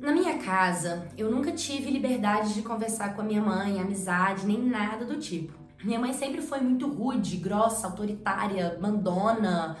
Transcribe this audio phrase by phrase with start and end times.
[0.00, 4.58] Na minha casa, eu nunca tive liberdade de conversar com a minha mãe, amizade, nem
[4.58, 5.52] nada do tipo.
[5.84, 9.76] Minha mãe sempre foi muito rude, grossa, autoritária, mandona,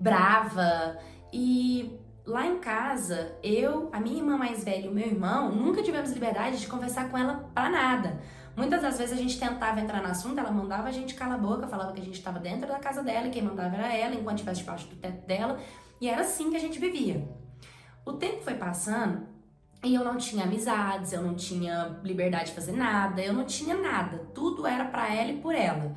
[0.00, 0.98] brava.
[1.32, 1.96] E
[2.26, 6.10] lá em casa, eu, a minha irmã mais velha e o meu irmão nunca tivemos
[6.10, 8.20] liberdade de conversar com ela para nada.
[8.56, 11.40] Muitas das vezes a gente tentava entrar no assunto, ela mandava a gente calar a
[11.40, 14.16] boca, falava que a gente estava dentro da casa dela e quem mandava era ela,
[14.16, 15.60] enquanto estivesse debaixo do teto dela.
[16.00, 17.24] E era assim que a gente vivia.
[18.04, 19.30] O tempo foi passando
[19.82, 23.74] e eu não tinha amizades, eu não tinha liberdade de fazer nada, eu não tinha
[23.74, 24.26] nada.
[24.34, 25.96] Tudo era para ela e por ela.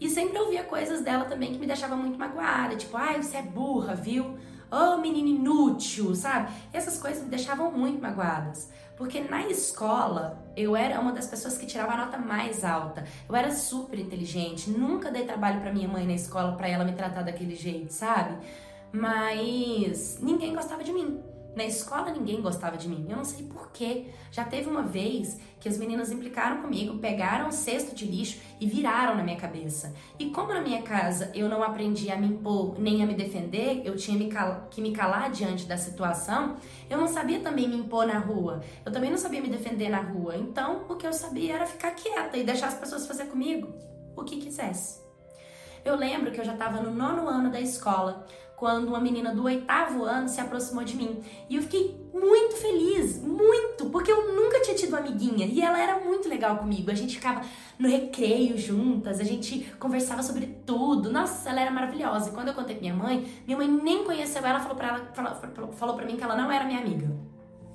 [0.00, 3.42] E sempre ouvia coisas dela também que me deixavam muito magoada, tipo, ai, você é
[3.42, 4.38] burra, viu?
[4.70, 6.52] Oh, menino inútil, sabe?
[6.72, 8.70] E essas coisas me deixavam muito magoadas.
[8.96, 13.04] Porque na escola eu era uma das pessoas que tirava a nota mais alta.
[13.28, 16.92] Eu era super inteligente, nunca dei trabalho para minha mãe na escola para ela me
[16.92, 18.36] tratar daquele jeito, sabe?
[18.92, 21.22] Mas ninguém gostava de mim.
[21.56, 23.06] Na escola ninguém gostava de mim.
[23.08, 24.08] Eu não sei porquê.
[24.30, 28.66] Já teve uma vez que as meninas implicaram comigo, pegaram um cesto de lixo e
[28.66, 29.94] viraram na minha cabeça.
[30.18, 33.80] E como na minha casa eu não aprendi a me impor nem a me defender,
[33.86, 34.18] eu tinha
[34.70, 36.56] que me calar diante da situação,
[36.90, 38.62] eu não sabia também me impor na rua.
[38.84, 40.36] Eu também não sabia me defender na rua.
[40.36, 43.72] Então o que eu sabia era ficar quieta e deixar as pessoas fazer comigo
[44.14, 45.00] o que quisesse.
[45.86, 49.44] Eu lembro que eu já estava no nono ano da escola quando uma menina do
[49.44, 51.22] oitavo ano se aproximou de mim.
[51.48, 55.78] E eu fiquei muito feliz, muito, porque eu nunca tinha tido uma amiguinha e ela
[55.78, 56.90] era muito legal comigo.
[56.90, 57.42] A gente ficava
[57.78, 61.12] no recreio juntas, a gente conversava sobre tudo.
[61.12, 62.30] Nossa, ela era maravilhosa.
[62.30, 65.34] E quando eu contei pra minha mãe, minha mãe nem conheceu ela, falou pra, ela,
[65.34, 67.10] falou, falou pra mim que ela não era minha amiga.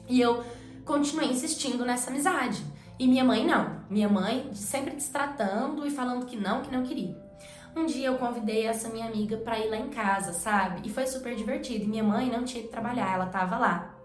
[0.10, 0.44] E eu
[0.84, 2.64] continuei insistindo nessa amizade.
[2.98, 3.82] E minha mãe não.
[3.90, 7.31] Minha mãe sempre destratando e falando que não, que não queria.
[7.76, 10.88] Um dia eu convidei essa minha amiga para ir lá em casa, sabe?
[10.88, 11.86] E foi super divertido.
[11.86, 13.96] E minha mãe não tinha que trabalhar, ela tava lá.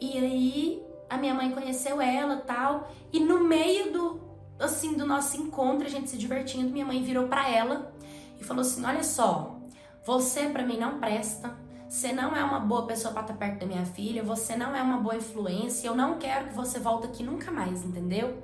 [0.00, 4.20] E aí a minha mãe conheceu ela, tal, e no meio do
[4.58, 7.92] assim do nosso encontro, a gente se divertindo, minha mãe virou para ela
[8.40, 9.58] e falou assim: "Olha só,
[10.04, 11.60] você para mim não presta.
[11.88, 14.80] Você não é uma boa pessoa para estar perto da minha filha, você não é
[14.80, 15.86] uma boa influência.
[15.88, 18.42] Eu não quero que você volte aqui nunca mais, entendeu?"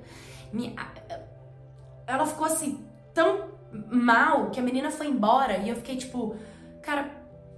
[2.05, 2.88] Ela ficou assim
[3.19, 3.49] tão
[3.91, 6.37] mal que a menina foi embora e eu fiquei tipo,
[6.81, 7.11] cara,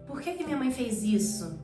[0.07, 1.61] por que que minha mãe fez isso?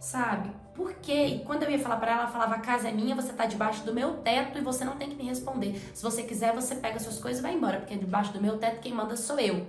[0.00, 0.50] Sabe?
[0.74, 1.26] Por quê?
[1.26, 3.46] E quando eu ia falar para ela, ela falava: "A casa é minha, você tá
[3.46, 5.80] debaixo do meu teto e você não tem que me responder.
[5.94, 8.80] Se você quiser, você pega suas coisas e vai embora, porque debaixo do meu teto
[8.80, 9.66] quem manda sou eu."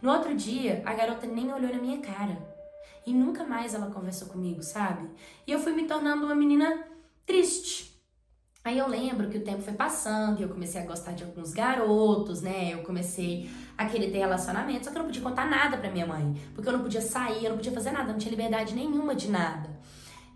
[0.00, 2.36] No outro dia, a garota nem olhou na minha cara.
[3.04, 5.08] E nunca mais ela conversou comigo, sabe?
[5.46, 6.84] E eu fui me tornando uma menina
[7.26, 7.91] triste
[8.64, 11.52] Aí eu lembro que o tempo foi passando e eu comecei a gostar de alguns
[11.52, 12.72] garotos, né?
[12.72, 16.06] Eu comecei a querer ter relacionamento, só que eu não podia contar nada pra minha
[16.06, 19.16] mãe, porque eu não podia sair, eu não podia fazer nada, não tinha liberdade nenhuma
[19.16, 19.68] de nada.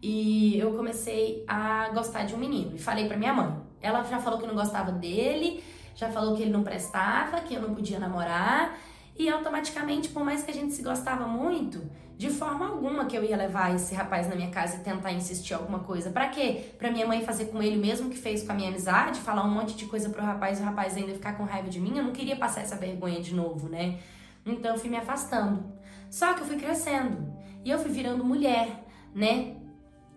[0.03, 3.61] E eu comecei a gostar de um menino e falei pra minha mãe.
[3.81, 5.63] Ela já falou que não gostava dele,
[5.95, 8.77] já falou que ele não prestava, que eu não podia namorar,
[9.17, 11.81] e automaticamente, por mais que a gente se gostava muito,
[12.17, 15.53] de forma alguma que eu ia levar esse rapaz na minha casa e tentar insistir
[15.53, 16.11] alguma coisa.
[16.11, 16.73] Para quê?
[16.79, 19.51] Para minha mãe fazer com ele mesmo que fez com a minha amizade, falar um
[19.51, 21.97] monte de coisa pro rapaz e o rapaz ainda ficar com raiva de mim.
[21.97, 23.99] Eu não queria passar essa vergonha de novo, né?
[24.47, 25.65] Então eu fui me afastando.
[26.11, 28.85] Só que eu fui crescendo e eu fui virando mulher,
[29.15, 29.57] né?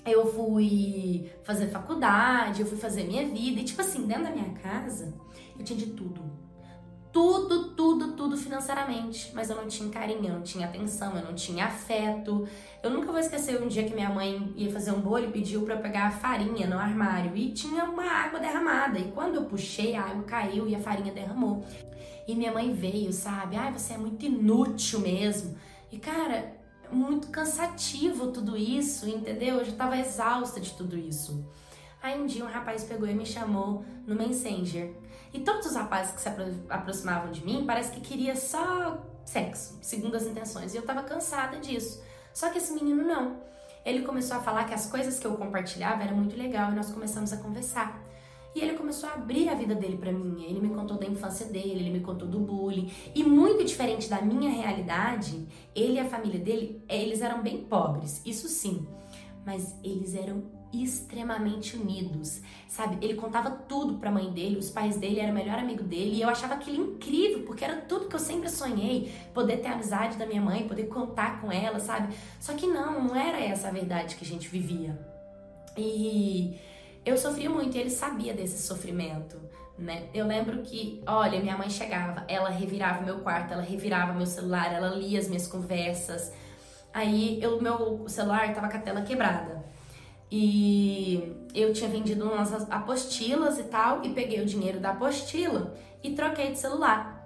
[0.05, 4.51] Eu fui fazer faculdade, eu fui fazer minha vida e tipo assim, dentro da minha
[4.53, 5.13] casa,
[5.57, 6.48] eu tinha de tudo
[7.11, 11.33] tudo, tudo, tudo financeiramente, mas eu não tinha carinho, eu não tinha atenção, eu não
[11.33, 12.47] tinha afeto.
[12.83, 15.63] Eu nunca vou esquecer um dia que minha mãe ia fazer um bolo e pediu
[15.63, 18.99] para eu pegar a farinha no armário e tinha uma água derramada.
[18.99, 21.65] E quando eu puxei, a água caiu e a farinha derramou.
[22.27, 23.55] E minha mãe veio, sabe?
[23.55, 25.57] Ai, você é muito inútil mesmo.
[25.91, 26.53] E cara,
[26.91, 29.57] muito cansativo tudo isso, entendeu?
[29.57, 31.43] Eu já tava exausta de tudo isso.
[32.01, 34.93] Aí um dia um rapaz pegou e me chamou no Messenger.
[35.33, 36.29] E todos os rapazes que se
[36.69, 40.73] aproximavam de mim parece que queria só sexo, segundo as intenções.
[40.73, 42.01] E eu tava cansada disso.
[42.33, 43.37] Só que esse menino não.
[43.85, 46.91] Ele começou a falar que as coisas que eu compartilhava era muito legal e nós
[46.91, 48.01] começamos a conversar.
[48.55, 50.43] E ele começou a abrir a vida dele para mim.
[50.43, 52.91] Ele me contou da infância dele, ele me contou do bullying.
[53.13, 58.21] E muito diferente da minha realidade, ele e a família dele, eles eram bem pobres,
[58.25, 58.87] isso sim.
[59.45, 63.03] Mas eles eram extremamente unidos, sabe?
[63.03, 66.15] Ele contava tudo para a mãe dele, os pais dele eram o melhor amigo dele,
[66.15, 69.73] e eu achava aquilo incrível, porque era tudo que eu sempre sonhei, poder ter a
[69.73, 72.13] amizade da minha mãe, poder contar com ela, sabe?
[72.39, 74.97] Só que não, não era essa a verdade que a gente vivia.
[75.77, 76.59] E
[77.05, 79.37] eu sofria muito, e ele sabia desse sofrimento.
[79.77, 80.07] Né?
[80.13, 84.73] Eu lembro que, olha, minha mãe chegava, ela revirava meu quarto, ela revirava meu celular,
[84.73, 86.33] ela lia as minhas conversas.
[86.93, 89.63] Aí, o meu celular tava com a tela quebrada.
[90.31, 95.73] E eu tinha vendido umas apostilas e tal, e peguei o dinheiro da apostila
[96.03, 97.17] e troquei de celular.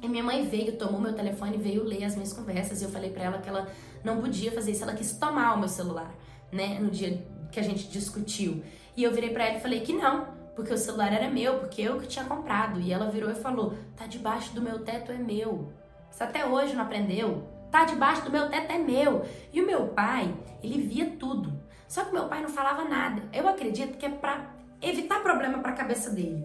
[0.00, 3.10] E minha mãe veio, tomou meu telefone, veio ler as minhas conversas, e eu falei
[3.10, 3.68] para ela que ela
[4.04, 6.12] não podia fazer isso, ela quis tomar o meu celular,
[6.50, 8.62] né, no dia que a gente discutiu.
[8.96, 11.82] E eu virei para ela e falei que não, porque o celular era meu, porque
[11.82, 12.80] eu que tinha comprado.
[12.80, 15.72] E ela virou e falou: "Tá debaixo do meu teto é meu".
[16.10, 17.48] Você até hoje não aprendeu?
[17.70, 19.24] Tá debaixo do meu teto é meu.
[19.52, 21.58] E o meu pai, ele via tudo.
[21.92, 23.22] Só que meu pai não falava nada.
[23.34, 24.46] Eu acredito que é para
[24.80, 26.42] evitar problema para a cabeça dele.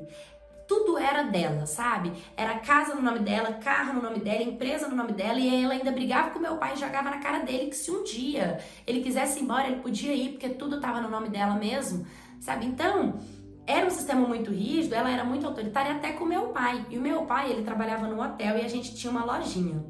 [0.67, 2.11] Tudo era dela, sabe?
[2.35, 5.73] Era casa no nome dela, carro no nome dela, empresa no nome dela, e ela
[5.73, 8.99] ainda brigava com meu pai e jogava na cara dele que se um dia ele
[8.99, 12.05] quisesse ir embora, ele podia ir, porque tudo tava no nome dela mesmo,
[12.41, 12.65] sabe?
[12.65, 13.17] Então,
[13.65, 16.85] era um sistema muito rígido, ela era muito autoritária até com meu pai.
[16.89, 19.81] E o meu pai, ele trabalhava no hotel e a gente tinha uma lojinha.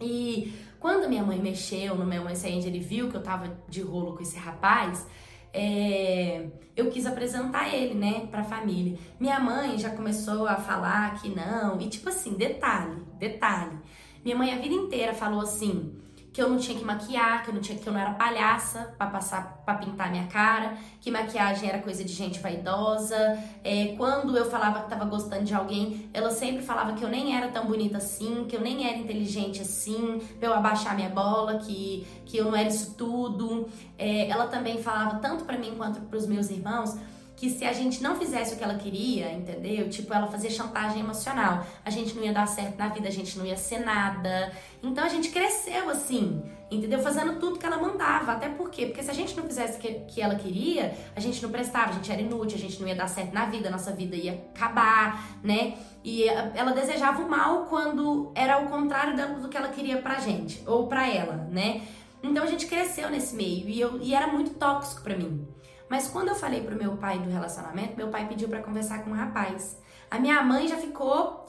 [0.00, 4.14] E quando minha mãe mexeu no meu Messenger, ele viu que eu tava de rolo
[4.14, 5.06] com esse rapaz,
[5.52, 6.46] é,
[6.76, 8.98] eu quis apresentar ele, né, pra família.
[9.18, 13.78] Minha mãe já começou a falar que não, e tipo assim, detalhe, detalhe.
[14.24, 15.98] Minha mãe a vida inteira falou assim:
[16.38, 18.94] que eu não tinha que maquiar, que eu não tinha que eu não era palhaça
[18.96, 23.16] para passar para pintar minha cara, que maquiagem era coisa de gente vaidosa.
[23.64, 27.36] É, quando eu falava que tava gostando de alguém, ela sempre falava que eu nem
[27.36, 31.58] era tão bonita assim, que eu nem era inteligente assim, pra eu abaixar minha bola,
[31.58, 33.68] que, que eu não era isso tudo.
[33.98, 36.96] É, ela também falava tanto para mim quanto para os meus irmãos
[37.38, 39.88] que se a gente não fizesse o que ela queria, entendeu?
[39.88, 41.64] Tipo, ela fazia chantagem emocional.
[41.84, 44.52] A gente não ia dar certo na vida, a gente não ia ser nada.
[44.82, 46.98] Então a gente cresceu assim, entendeu?
[46.98, 48.32] Fazendo tudo que ela mandava.
[48.32, 48.86] Até por quê?
[48.86, 51.90] Porque se a gente não fizesse o que, que ela queria, a gente não prestava,
[51.90, 54.16] a gente era inútil, a gente não ia dar certo na vida, a nossa vida
[54.16, 55.78] ia acabar, né?
[56.02, 60.60] E ela desejava o mal quando era o contrário do que ela queria pra gente,
[60.66, 61.82] ou pra ela, né?
[62.20, 65.46] Então a gente cresceu nesse meio e, eu, e era muito tóxico para mim.
[65.88, 69.10] Mas quando eu falei pro meu pai do relacionamento, meu pai pediu para conversar com
[69.10, 69.80] um rapaz.
[70.10, 71.46] A minha mãe já ficou,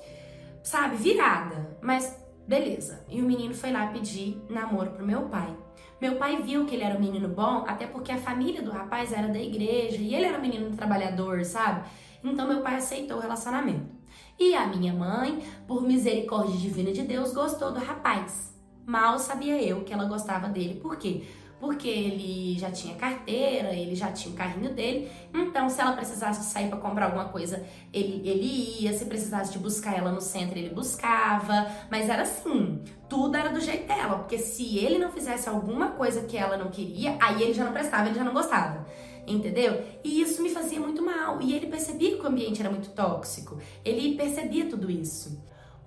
[0.63, 1.77] sabe, virada.
[1.81, 3.05] Mas beleza.
[3.07, 5.55] E o menino foi lá pedir namoro pro meu pai.
[6.01, 9.11] Meu pai viu que ele era um menino bom, até porque a família do rapaz
[9.11, 11.87] era da igreja e ele era um menino trabalhador, sabe?
[12.23, 13.99] Então meu pai aceitou o relacionamento.
[14.39, 18.57] E a minha mãe, por misericórdia divina de Deus, gostou do rapaz.
[18.85, 20.79] Mal sabia eu que ela gostava dele.
[20.79, 21.27] Por quê?
[21.59, 25.11] Porque ele já tinha carteira, ele já tinha o carrinho dele.
[25.33, 28.93] Então, se ela precisasse sair para comprar alguma coisa, ele, ele ia.
[28.93, 31.67] Se precisasse de buscar ela no centro, ele buscava.
[31.91, 36.21] Mas era assim, tudo era do jeito dela, porque se ele não fizesse alguma coisa
[36.21, 38.85] que ela não queria, aí ele já não prestava, ele já não gostava.
[39.27, 39.83] Entendeu?
[40.03, 41.39] E isso me fazia muito mal.
[41.41, 43.59] E ele percebia que o ambiente era muito tóxico.
[43.85, 45.39] Ele percebia tudo isso.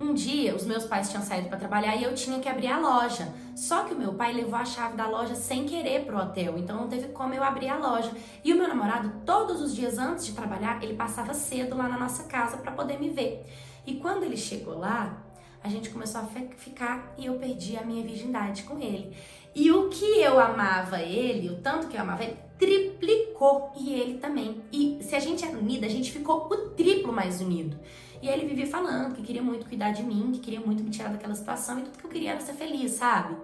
[0.03, 2.77] Um dia, os meus pais tinham saído para trabalhar e eu tinha que abrir a
[2.77, 3.33] loja.
[3.55, 6.75] Só que o meu pai levou a chave da loja sem querer pro hotel, então
[6.75, 8.11] não teve como eu abrir a loja.
[8.43, 11.97] E o meu namorado, todos os dias antes de trabalhar, ele passava cedo lá na
[11.97, 13.45] nossa casa para poder me ver.
[13.87, 15.23] E quando ele chegou lá,
[15.63, 16.27] a gente começou a
[16.57, 19.15] ficar e eu perdi a minha virgindade com ele.
[19.55, 24.17] E o que eu amava ele, o tanto que eu amava ele, triplicou e ele
[24.17, 24.61] também.
[24.69, 27.79] E se a gente era unida, a gente ficou o triplo mais unido.
[28.23, 31.09] E ele vivia falando que queria muito cuidar de mim, que queria muito me tirar
[31.09, 33.35] daquela situação e tudo que eu queria era ser feliz, sabe?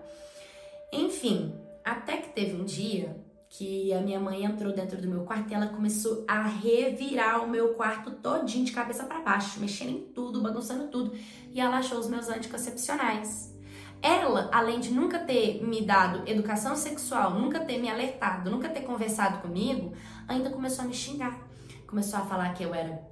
[0.94, 1.54] Enfim,
[1.84, 3.14] até que teve um dia
[3.50, 7.50] que a minha mãe entrou dentro do meu quarto e ela começou a revirar o
[7.50, 11.12] meu quarto todinho de cabeça para baixo, mexendo em tudo, bagunçando tudo,
[11.52, 13.54] e ela achou os meus anticoncepcionais.
[14.02, 18.84] Ela, além de nunca ter me dado educação sexual, nunca ter me alertado, nunca ter
[18.84, 19.92] conversado comigo,
[20.26, 21.38] ainda começou a me xingar.
[21.86, 23.09] Começou a falar que eu era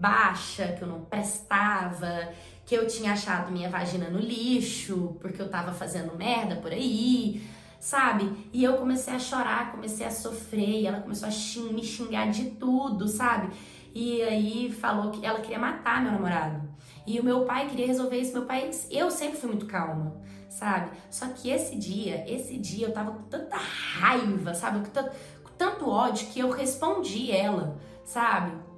[0.00, 2.32] baixa, que eu não prestava,
[2.64, 7.46] que eu tinha achado minha vagina no lixo, porque eu tava fazendo merda por aí,
[7.78, 8.48] sabe?
[8.52, 12.30] E eu comecei a chorar, comecei a sofrer, e ela começou a xing, me xingar
[12.30, 13.50] de tudo, sabe?
[13.94, 16.68] E aí falou que ela queria matar meu namorado.
[17.06, 18.32] E o meu pai queria resolver isso.
[18.32, 20.16] Meu pai, eu sempre fui muito calma,
[20.48, 20.90] sabe?
[21.10, 24.78] Só que esse dia, esse dia eu tava com tanta raiva, sabe?
[24.78, 25.10] Com tanto,
[25.42, 28.69] com tanto ódio que eu respondi ela, sabe?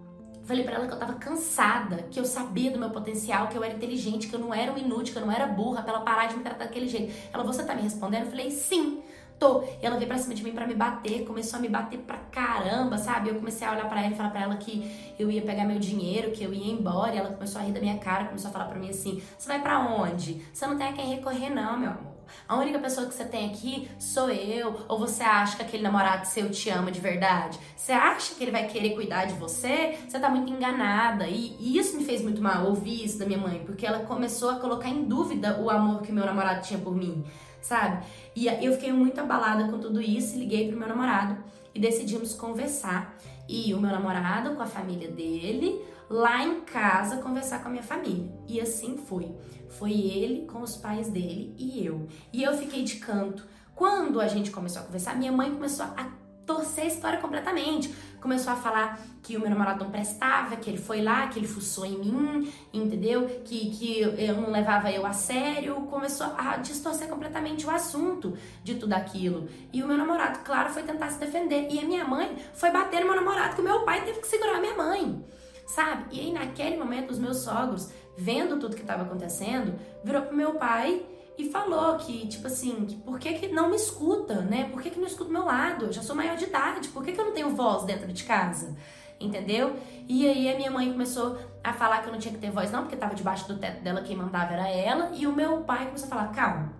[0.52, 3.64] Falei para ela que eu tava cansada, que eu sabia do meu potencial, que eu
[3.64, 6.02] era inteligente, que eu não era um inútil, que eu não era burra, pra ela
[6.02, 7.10] parar de me tratar daquele jeito.
[7.32, 8.24] Ela, você tá me respondendo?
[8.24, 9.02] Eu falei, sim,
[9.38, 9.62] tô.
[9.62, 12.18] E ela veio pra cima de mim para me bater, começou a me bater pra
[12.30, 13.30] caramba, sabe?
[13.30, 15.78] Eu comecei a olhar para ela e falar para ela que eu ia pegar meu
[15.78, 17.14] dinheiro, que eu ia embora.
[17.14, 19.48] E ela começou a rir da minha cara, começou a falar para mim assim: você
[19.48, 20.42] vai para onde?
[20.52, 22.11] Você não tem a quem recorrer, não, meu amor.
[22.48, 24.84] A única pessoa que você tem aqui sou eu?
[24.88, 27.58] Ou você acha que aquele namorado seu te ama de verdade?
[27.76, 29.98] Você acha que ele vai querer cuidar de você?
[30.06, 31.26] Você tá muito enganada.
[31.26, 34.50] E, e isso me fez muito mal, ouvir isso da minha mãe, porque ela começou
[34.50, 37.24] a colocar em dúvida o amor que meu namorado tinha por mim,
[37.60, 38.04] sabe?
[38.34, 41.36] E eu fiquei muito abalada com tudo isso e liguei pro meu namorado.
[41.74, 43.16] e decidimos conversar.
[43.48, 47.82] E o meu namorado com a família dele, lá em casa conversar com a minha
[47.82, 48.30] família.
[48.46, 49.34] E assim foi.
[49.78, 52.06] Foi ele com os pais dele e eu.
[52.32, 53.46] E eu fiquei de canto.
[53.74, 56.12] Quando a gente começou a conversar, minha mãe começou a
[56.46, 57.94] torcer a história completamente.
[58.20, 61.46] Começou a falar que o meu namorado não prestava, que ele foi lá, que ele
[61.46, 63.26] fuçou em mim, entendeu?
[63.44, 65.74] Que, que eu não levava eu a sério.
[65.90, 69.48] Começou a distorcer completamente o assunto de tudo aquilo.
[69.72, 71.68] E o meu namorado, claro, foi tentar se defender.
[71.70, 74.26] E a minha mãe foi bater no meu namorado, que o meu pai teve que
[74.26, 75.24] segurar a minha mãe.
[75.66, 76.04] Sabe?
[76.10, 80.54] E aí, naquele momento, os meus sogros, vendo tudo que estava acontecendo, virou pro meu
[80.54, 81.04] pai
[81.38, 84.68] e falou que, tipo assim, que por que, que não me escuta, né?
[84.70, 85.86] Por que, que não escuta o meu lado?
[85.86, 88.24] Eu já sou maior de idade, por que, que eu não tenho voz dentro de
[88.24, 88.76] casa?
[89.18, 89.76] Entendeu?
[90.08, 92.70] E aí a minha mãe começou a falar que eu não tinha que ter voz,
[92.70, 95.86] não, porque tava debaixo do teto dela, quem mandava era ela, e o meu pai
[95.86, 96.72] começou a falar, calma.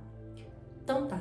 [0.83, 1.21] Então tá.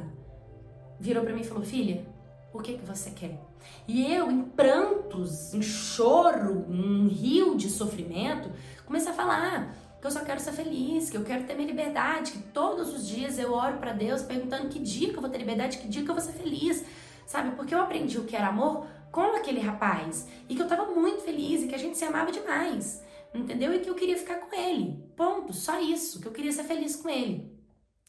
[0.99, 2.05] Virou pra mim e falou, filha,
[2.53, 3.39] o que que você quer?
[3.87, 8.51] E eu, em prantos, em choro, um rio de sofrimento,
[8.85, 12.31] comecei a falar que eu só quero ser feliz, que eu quero ter minha liberdade,
[12.31, 15.37] que todos os dias eu oro para Deus perguntando que dia que eu vou ter
[15.37, 16.83] liberdade, que dia que eu vou ser feliz,
[17.27, 17.55] sabe?
[17.55, 21.21] Porque eu aprendi o que era amor com aquele rapaz e que eu tava muito
[21.21, 23.71] feliz e que a gente se amava demais, entendeu?
[23.75, 25.03] E que eu queria ficar com ele.
[25.15, 27.55] Ponto, só isso, que eu queria ser feliz com ele.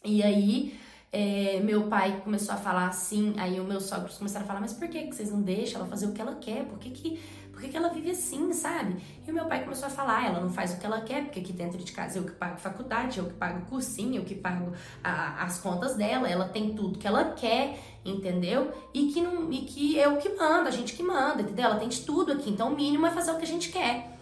[0.03, 0.75] E aí,
[1.13, 4.73] é, meu pai começou a falar assim, aí os meus sogros começaram a falar, mas
[4.73, 6.65] por que, que vocês não deixam ela fazer o que ela quer?
[6.65, 7.21] Por que, que
[7.63, 8.97] por que, que ela vive assim, sabe?
[9.25, 11.39] E o meu pai começou a falar, ela não faz o que ela quer, porque
[11.39, 14.73] aqui dentro de casa eu que pago faculdade, eu que pago cursinho, eu que pago
[15.03, 18.73] a, as contas dela, ela tem tudo que ela quer, entendeu?
[18.93, 21.67] E que, não, e que eu que mando, a gente que manda, entendeu?
[21.67, 24.19] Ela tem de tudo aqui, então o mínimo é fazer o que a gente quer.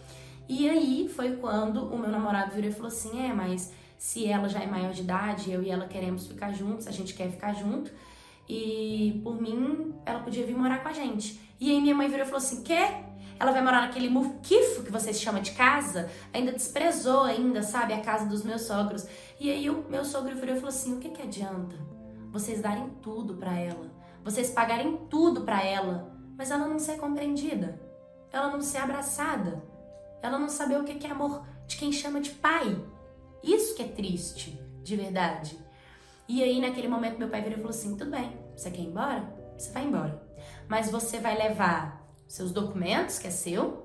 [0.47, 4.51] E aí foi quando o meu namorado virou e falou assim: é, mas se ela
[4.51, 7.55] já é maior de idade, eu e ela queremos ficar juntos, a gente quer ficar
[7.55, 7.91] junto.
[8.47, 11.41] E por mim, ela podia vir morar com a gente.
[11.59, 13.10] E aí minha mãe virou e falou assim: quer?
[13.41, 18.03] Ela vai morar naquele muquifo que vocês chamam de casa, ainda desprezou ainda, sabe, a
[18.03, 19.07] casa dos meus sogros.
[19.41, 21.75] E aí o meu sogro virou e falou assim: "O que que adianta
[22.31, 23.91] vocês darem tudo para ela?
[24.23, 27.81] Vocês pagarem tudo para ela, mas ela não ser compreendida,
[28.31, 29.65] ela não ser abraçada,
[30.23, 32.79] ela não saber o que que é amor de quem chama de pai.
[33.43, 35.59] Isso que é triste, de verdade."
[36.29, 38.89] E aí naquele momento meu pai virou e falou assim: "Tudo bem, você quer ir
[38.89, 39.35] embora?
[39.57, 40.23] Você vai embora.
[40.69, 42.00] Mas você vai levar
[42.31, 43.85] seus documentos, que é seu,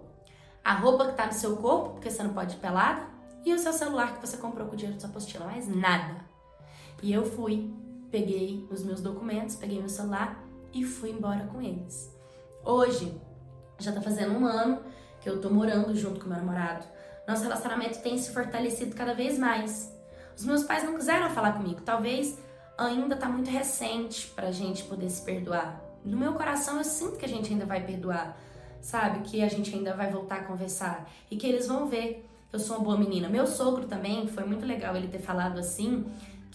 [0.64, 3.08] a roupa que tá no seu corpo, porque você não pode ir pelada,
[3.44, 6.24] e o seu celular que você comprou com o dinheiro da sua apostila, mais nada.
[7.02, 7.74] E eu fui,
[8.12, 12.16] peguei os meus documentos, peguei meu celular e fui embora com eles.
[12.64, 13.20] Hoje,
[13.80, 14.80] já tá fazendo um ano
[15.22, 16.86] que eu tô morando junto com meu namorado.
[17.28, 19.92] Nosso relacionamento tem se fortalecido cada vez mais.
[20.38, 22.38] Os meus pais não quiseram falar comigo, talvez
[22.78, 27.26] ainda tá muito recente pra gente poder se perdoar no meu coração eu sinto que
[27.26, 28.38] a gente ainda vai perdoar,
[28.80, 29.22] sabe?
[29.28, 32.60] Que a gente ainda vai voltar a conversar e que eles vão ver que eu
[32.60, 33.28] sou uma boa menina.
[33.28, 36.06] Meu sogro também, foi muito legal ele ter falado assim,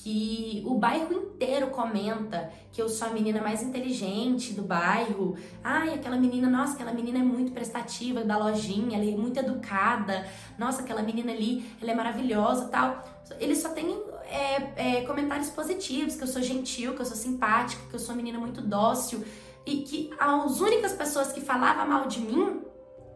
[0.02, 5.37] que o bairro inteiro comenta que eu sou a menina mais inteligente do bairro.
[5.62, 10.26] Ai, aquela menina, nossa, aquela menina é muito prestativa da lojinha, ela é muito educada.
[10.59, 13.04] Nossa, aquela menina ali, ela é maravilhosa, tal.
[13.38, 17.83] Eles só têm é, é, comentários positivos, que eu sou gentil, que eu sou simpática,
[17.90, 19.23] que eu sou uma menina muito dócil.
[19.66, 22.62] E que as únicas pessoas que falavam mal de mim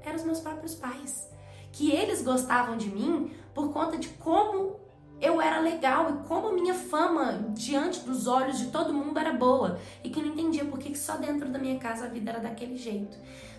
[0.03, 1.31] eram os meus próprios pais.
[1.73, 4.84] Que eles gostavam de mim por conta de como
[5.21, 9.33] eu era legal e como a minha fama diante dos olhos de todo mundo era
[9.33, 9.79] boa.
[10.03, 12.77] E que não entendia por que só dentro da minha casa a vida era daquele
[12.77, 13.17] jeito.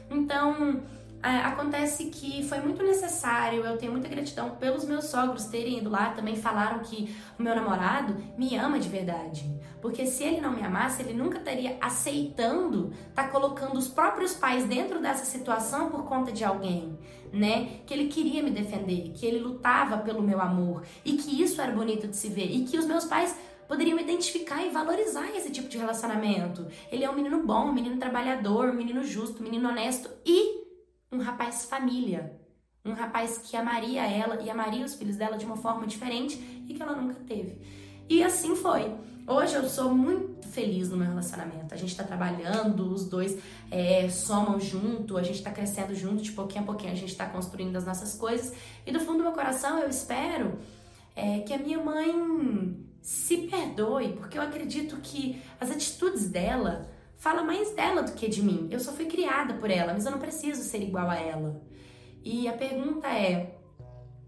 [0.09, 0.81] Então,
[1.22, 6.12] acontece que foi muito necessário, eu tenho muita gratidão pelos meus sogros terem ido lá,
[6.12, 9.43] também falaram que o meu namorado me ama de verdade.
[9.81, 14.65] Porque se ele não me amasse, ele nunca estaria aceitando tá colocando os próprios pais
[14.65, 16.98] dentro dessa situação por conta de alguém,
[17.31, 17.79] né?
[17.86, 21.72] Que ele queria me defender, que ele lutava pelo meu amor e que isso era
[21.72, 23.36] bonito de se ver e que os meus pais
[23.67, 26.67] poderiam identificar e valorizar esse tipo de relacionamento.
[26.91, 30.64] Ele é um menino bom, um menino trabalhador, um menino justo, um menino honesto e
[31.15, 32.38] um rapaz família,
[32.84, 36.36] um rapaz que amaria ela e amaria os filhos dela de uma forma diferente
[36.67, 37.57] e que ela nunca teve.
[38.07, 38.93] E assim foi.
[39.27, 41.74] Hoje eu sou muito feliz no meu relacionamento.
[41.74, 43.39] A gente tá trabalhando, os dois
[43.72, 47.25] é, somam junto, a gente tá crescendo junto, de pouquinho a pouquinho a gente tá
[47.25, 48.53] construindo as nossas coisas.
[48.86, 50.60] E do fundo do meu coração eu espero
[51.15, 57.43] é, que a minha mãe se perdoe, porque eu acredito que as atitudes dela fala
[57.43, 58.67] mais dela do que de mim.
[58.72, 61.62] Eu só fui criada por ela, mas eu não preciso ser igual a ela.
[62.24, 63.55] E a pergunta é: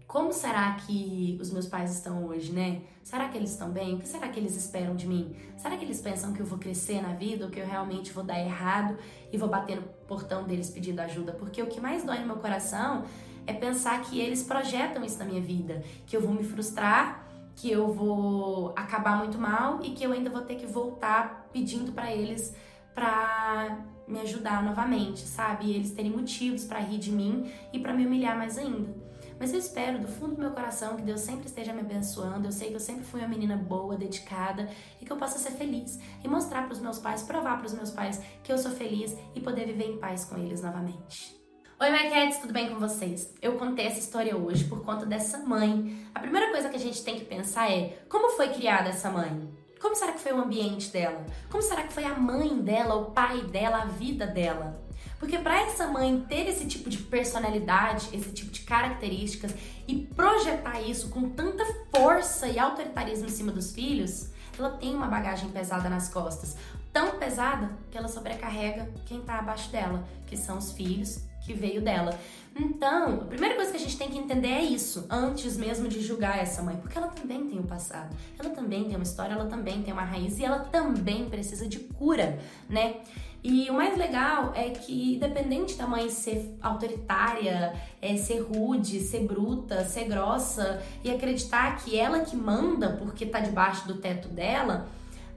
[0.06, 2.80] como será que os meus pais estão hoje, né?
[3.02, 3.94] Será que eles estão bem?
[3.94, 5.36] O que será que eles esperam de mim?
[5.56, 8.24] Será que eles pensam que eu vou crescer na vida ou que eu realmente vou
[8.24, 8.96] dar errado
[9.32, 11.32] e vou bater no portão deles pedindo ajuda?
[11.32, 13.04] Porque o que mais dói no meu coração
[13.46, 17.70] é pensar que eles projetam isso na minha vida, que eu vou me frustrar, que
[17.70, 22.14] eu vou acabar muito mal e que eu ainda vou ter que voltar pedindo para
[22.14, 22.54] eles
[22.98, 23.78] para
[24.08, 25.66] me ajudar novamente, sabe?
[25.66, 28.92] E eles terem motivos para rir de mim e para me humilhar mais ainda.
[29.38, 32.48] Mas eu espero do fundo do meu coração que Deus sempre esteja me abençoando.
[32.48, 34.68] Eu sei que eu sempre fui uma menina boa, dedicada
[35.00, 37.72] e que eu possa ser feliz e mostrar para os meus pais, provar para os
[37.72, 41.38] meus pais que eu sou feliz e poder viver em paz com eles novamente.
[41.80, 43.32] Oi, Maquettes, tudo bem com vocês?
[43.40, 46.04] Eu contei essa história hoje por conta dessa mãe.
[46.12, 49.48] A primeira coisa que a gente tem que pensar é como foi criada essa mãe?
[49.80, 51.24] Como será que foi o ambiente dela?
[51.50, 54.80] Como será que foi a mãe dela, o pai dela, a vida dela?
[55.18, 59.54] Porque para essa mãe ter esse tipo de personalidade, esse tipo de características
[59.86, 65.06] e projetar isso com tanta força e autoritarismo em cima dos filhos, ela tem uma
[65.06, 66.56] bagagem pesada nas costas.
[66.92, 71.80] Tão pesada que ela sobrecarrega quem está abaixo dela, que são os filhos que veio
[71.80, 72.18] dela.
[72.54, 76.00] Então, a primeira coisa que a gente tem que entender é isso, antes mesmo de
[76.00, 79.46] julgar essa mãe, porque ela também tem um passado, ela também tem uma história, ela
[79.46, 82.38] também tem uma raiz e ela também precisa de cura,
[82.68, 82.96] né?
[83.42, 89.20] E o mais legal é que, independente da mãe ser autoritária, é, ser rude, ser
[89.20, 94.88] bruta, ser grossa e acreditar que ela que manda porque tá debaixo do teto dela,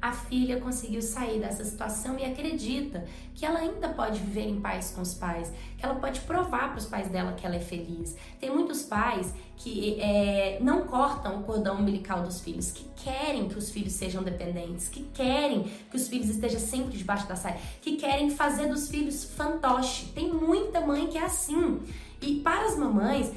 [0.02, 3.06] a filha conseguiu sair dessa situação e acredita
[3.36, 6.80] que ela ainda pode viver em paz com os pais, que ela pode provar para
[6.80, 8.16] os pais dela que ela é feliz.
[8.40, 13.58] Tem muitos pais que é, não cortam o cordão umbilical dos filhos, que querem que
[13.58, 17.96] os filhos sejam dependentes, que querem que os filhos estejam sempre debaixo da saia, que
[17.96, 20.08] querem fazer dos filhos fantoche.
[20.16, 21.80] Tem muita mãe que é assim.
[22.22, 23.32] E para as mamães,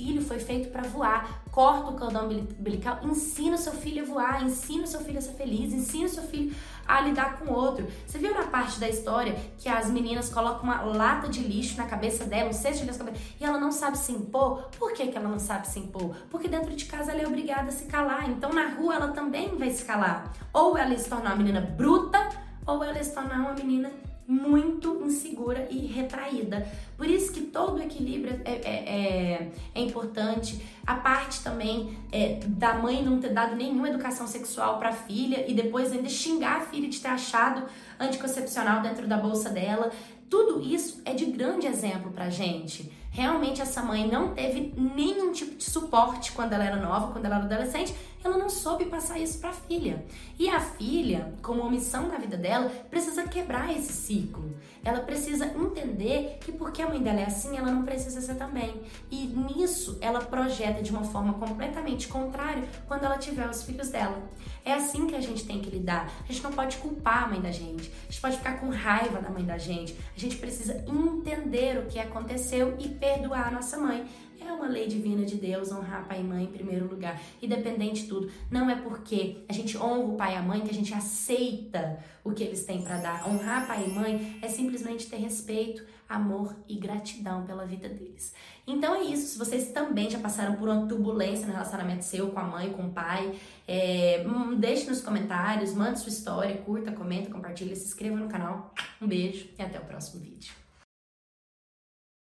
[0.00, 1.42] filho foi feito para voar.
[1.50, 5.20] Corta o cordão umbilical, ensina o seu filho a voar, ensina o seu filho a
[5.20, 6.54] ser feliz, ensina o seu filho
[6.86, 7.86] a lidar com o outro.
[8.06, 11.86] Você viu na parte da história que as meninas colocam uma lata de lixo na
[11.86, 14.70] cabeça dela, um cesto de lixo na cabeça, e ela não sabe se impor?
[14.78, 16.14] Por que, que ela não sabe se impor?
[16.30, 18.30] Porque dentro de casa ela é obrigada a se calar.
[18.30, 20.32] Então na rua ela também vai se calar.
[20.52, 22.30] Ou ela se tornar uma menina bruta,
[22.66, 23.90] ou ela se tornar uma menina
[24.30, 26.64] muito insegura e retraída.
[26.96, 30.64] Por isso que todo equilíbrio é, é, é, é importante.
[30.86, 35.44] A parte também é, da mãe não ter dado nenhuma educação sexual para a filha
[35.50, 37.64] e depois ainda xingar a filha de ter achado
[37.98, 39.90] anticoncepcional dentro da bolsa dela.
[40.28, 42.99] Tudo isso é de grande exemplo pra gente.
[43.10, 47.36] Realmente essa mãe não teve nenhum tipo de suporte quando ela era nova, quando ela
[47.36, 50.04] era adolescente, ela não soube passar isso para a filha.
[50.38, 54.54] E a filha, como omissão na vida dela, precisa quebrar esse ciclo.
[54.84, 58.80] Ela precisa entender que porque a mãe dela é assim, ela não precisa ser também.
[59.10, 64.22] E nisso ela projeta de uma forma completamente contrária quando ela tiver os filhos dela.
[64.70, 66.08] É assim que a gente tem que lidar.
[66.22, 67.90] A gente não pode culpar a mãe da gente.
[68.08, 69.96] A gente pode ficar com raiva da mãe da gente.
[70.16, 74.06] A gente precisa entender o que aconteceu e perdoar a nossa mãe.
[74.40, 78.08] É uma lei divina de Deus honrar pai e mãe em primeiro lugar, independente de
[78.08, 78.30] tudo.
[78.48, 81.98] Não é porque a gente honra o pai e a mãe que a gente aceita
[82.22, 83.28] o que eles têm para dar.
[83.28, 88.34] Honrar pai e mãe é simplesmente ter respeito, amor e gratidão pela vida deles.
[88.66, 89.28] Então é isso.
[89.28, 92.88] Se vocês também já passaram por uma turbulência no relacionamento seu com a mãe, com
[92.88, 98.16] o pai, é, hum, deixe nos comentários, mande sua história, curta, comenta, compartilha, se inscreva
[98.16, 98.74] no canal.
[99.00, 100.59] Um beijo e até o próximo vídeo.